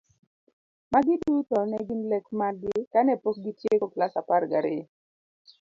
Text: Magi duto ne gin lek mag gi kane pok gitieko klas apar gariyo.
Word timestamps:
Magi 0.91 1.15
duto 1.23 1.57
ne 1.69 1.79
gin 1.87 2.01
lek 2.11 2.25
mag 2.39 2.55
gi 2.61 2.75
kane 2.93 3.13
pok 3.23 3.35
gitieko 3.43 3.85
klas 3.93 4.13
apar 4.21 4.43
gariyo. 4.51 4.85